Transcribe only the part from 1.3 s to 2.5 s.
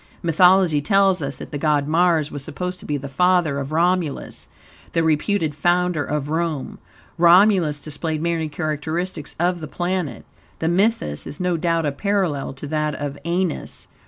that the god Mars was